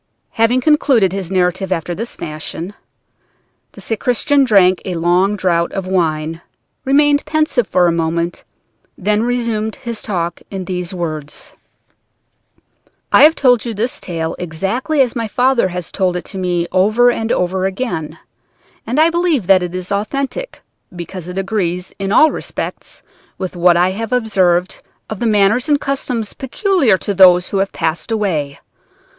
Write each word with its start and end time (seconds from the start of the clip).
Having 0.31 0.61
concluded 0.61 1.13
his 1.13 1.29
narrative 1.31 1.71
after 1.71 1.93
this 1.93 2.15
fashion, 2.15 2.73
the 3.73 3.81
sacristan 3.81 4.43
drank 4.43 4.81
a 4.83 4.95
long 4.95 5.35
draught 5.35 5.71
of 5.73 5.85
wine, 5.85 6.41
remained 6.85 7.23
pensive 7.25 7.67
for 7.67 7.85
a 7.85 7.91
moment, 7.91 8.43
and 8.97 9.05
then 9.05 9.21
resumed 9.21 9.75
his 9.75 10.01
talk 10.01 10.41
in 10.49 10.65
these 10.65 10.91
words: 10.91 11.53
"I 13.11 13.21
have 13.21 13.35
told 13.35 13.63
you 13.63 13.75
this 13.75 13.99
tale 13.99 14.35
exactly 14.39 15.01
as 15.01 15.15
my 15.15 15.27
father 15.27 15.67
has 15.67 15.91
told 15.91 16.17
it 16.17 16.25
to 16.25 16.39
me 16.39 16.67
over 16.71 17.11
and 17.11 17.31
over 17.31 17.67
again, 17.67 18.17
and 18.87 18.99
I 18.99 19.11
believe 19.11 19.45
that 19.45 19.61
it 19.61 19.75
is 19.75 19.91
authentic, 19.91 20.63
because 20.95 21.27
it 21.27 21.37
agrees 21.37 21.93
in 21.99 22.11
all 22.11 22.31
respects 22.31 23.03
with 23.37 23.55
what 23.55 23.77
I 23.77 23.91
have 23.91 24.11
observed 24.11 24.81
of 25.11 25.19
the 25.19 25.27
manners 25.27 25.69
and 25.69 25.79
customs 25.79 26.33
peculiar 26.33 26.97
to 26.97 27.13
those 27.13 27.51
who 27.51 27.59
have 27.59 27.71
passed 27.71 28.11
away. 28.11 28.59